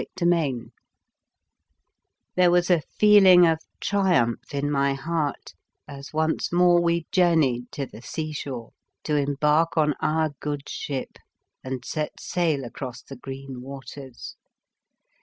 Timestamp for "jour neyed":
7.11-7.69